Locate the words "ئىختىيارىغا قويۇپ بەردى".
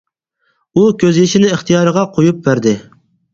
1.57-2.75